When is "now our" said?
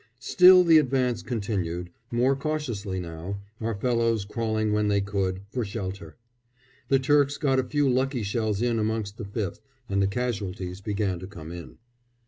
2.99-3.75